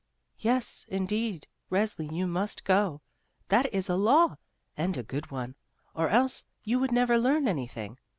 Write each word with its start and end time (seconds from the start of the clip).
"Yes, 0.39 0.87
indeed, 0.89 1.47
Resli, 1.69 2.11
you 2.11 2.25
must 2.25 2.63
go; 2.63 3.01
that 3.49 3.71
is 3.71 3.87
a 3.87 3.95
law, 3.95 4.37
and 4.75 4.97
a 4.97 5.03
good 5.03 5.29
one, 5.29 5.53
or 5.93 6.09
else 6.09 6.43
you 6.63 6.79
would 6.79 6.91
never 6.91 7.19
learn 7.19 7.47
anything. 7.47 7.99